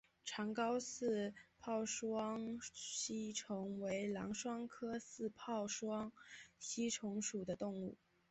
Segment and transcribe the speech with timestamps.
[0.25, 6.11] 长睾似泡双吸虫为囊双科似泡双
[6.57, 7.95] 吸虫属的动物。